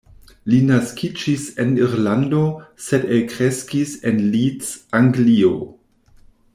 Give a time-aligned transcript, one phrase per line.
[0.51, 2.39] Li naskiĝis en Irlando,
[2.87, 5.55] sed elkreskis en Leeds, Anglio.